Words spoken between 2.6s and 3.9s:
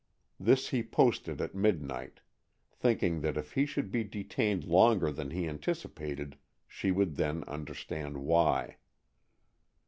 thinking that if he